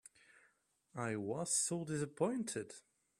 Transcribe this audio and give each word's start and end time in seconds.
I 0.95 1.15
was 1.15 1.55
so 1.55 1.85
dissapointed. 1.85 2.73